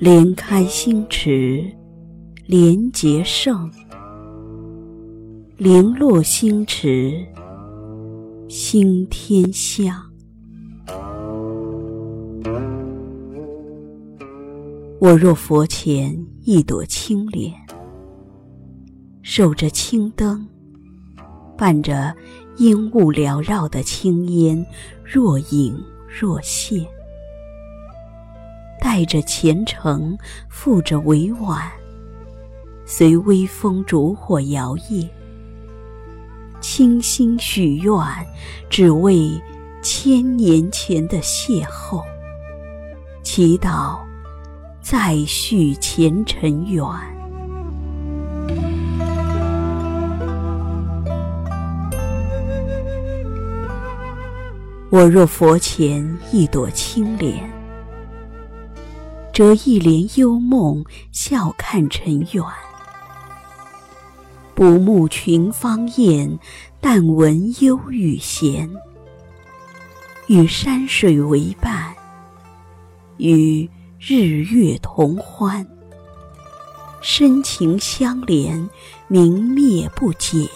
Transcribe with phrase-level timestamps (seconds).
[0.00, 1.62] 莲开心池，
[2.46, 3.70] 莲结圣，
[5.58, 7.22] 莲落心池，
[8.48, 9.94] 心天香。
[14.98, 17.52] 我若佛前一朵青莲，
[19.20, 20.48] 守着青灯，
[21.58, 22.14] 伴着
[22.56, 24.64] 烟雾缭绕的青烟，
[25.04, 25.76] 若隐
[26.08, 26.86] 若现，
[28.80, 30.16] 带着虔诚，
[30.48, 31.70] 附着委婉，
[32.84, 35.08] 随微风烛火摇曳，
[36.60, 37.94] 倾心许愿，
[38.68, 39.40] 只为
[39.82, 42.02] 千年前的邂逅，
[43.22, 43.98] 祈祷。
[44.82, 46.82] 再续前尘缘。
[54.88, 57.38] 我若佛前一朵青莲，
[59.40, 62.44] 折一帘幽梦，笑看尘缘。
[64.54, 66.38] 不慕群芳艳，
[66.78, 68.70] 但闻幽雨闲。
[70.26, 71.94] 与山水为伴，
[73.16, 73.66] 与。
[73.98, 75.66] 日月同欢，
[77.00, 78.68] 深情相连，
[79.08, 80.46] 明灭不减。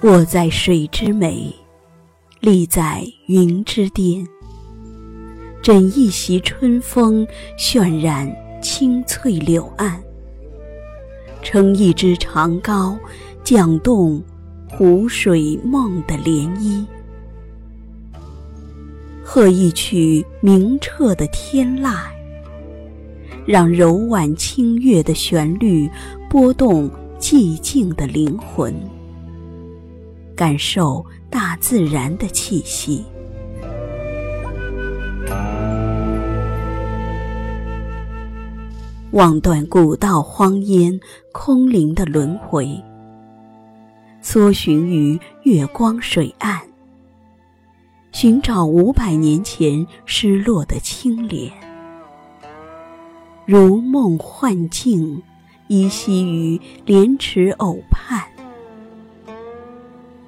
[0.00, 1.54] 我在水之美，
[2.40, 4.24] 立在云之巅，
[5.60, 7.26] 枕一袭春风，
[7.58, 10.00] 渲染青翠柳岸。
[11.42, 12.96] 撑一支长篙，
[13.42, 14.22] 桨动
[14.68, 16.84] 湖水梦的涟漪。
[19.24, 22.06] 和一曲明澈的天籁，
[23.44, 25.90] 让柔婉清越的旋律
[26.30, 26.88] 拨动
[27.18, 28.72] 寂静的灵魂，
[30.38, 33.04] 感受大自然的气息。
[39.10, 41.00] 望断古道荒烟
[41.32, 42.80] 空灵的轮回，
[44.20, 46.60] 搜寻于月光水岸。
[48.12, 51.52] 寻找五百年前失落的青莲，
[53.44, 55.20] 如梦幻境，
[55.66, 58.17] 依稀于莲池藕畔。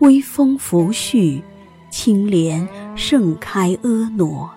[0.00, 1.42] 微风拂絮，
[1.90, 2.66] 青莲
[2.96, 4.50] 盛开婀娜，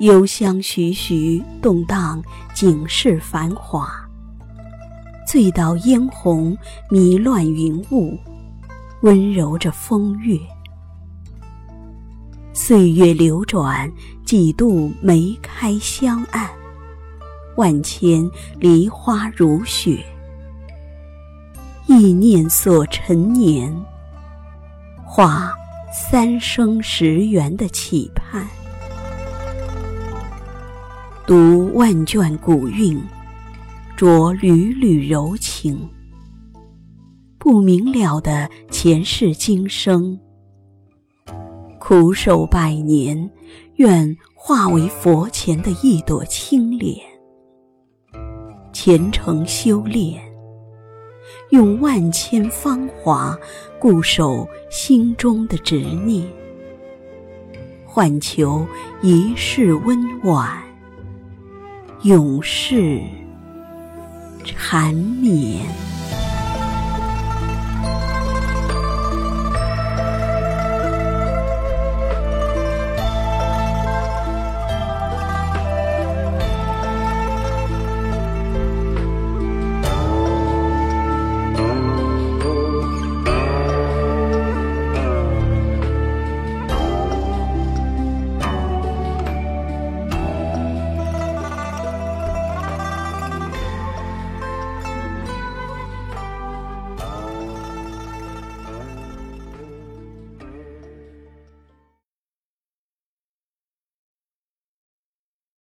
[0.00, 2.20] 幽香徐徐，动荡
[2.52, 3.88] 景世繁华。
[5.24, 6.58] 醉倒嫣红，
[6.90, 8.18] 迷乱云雾。
[9.02, 10.36] 温柔着风月，
[12.52, 13.90] 岁月流转，
[14.24, 16.50] 几度梅开香岸，
[17.56, 18.28] 万千
[18.58, 20.04] 梨花如雪。
[21.90, 23.76] 意念所陈年，
[25.04, 25.52] 化
[25.92, 28.46] 三生石缘的期盼。
[31.26, 33.02] 读万卷古韵，
[33.96, 35.90] 着缕缕柔情。
[37.40, 40.16] 不明了的前世今生，
[41.80, 43.28] 苦守百年，
[43.78, 46.96] 愿化为佛前的一朵青莲。
[48.72, 50.22] 虔诚修炼，
[51.50, 53.38] 用万千芳华
[53.78, 56.26] 固守心中的执念，
[57.84, 58.66] 换求
[59.02, 60.62] 一世温婉，
[62.02, 63.00] 永世
[64.44, 65.66] 缠绵。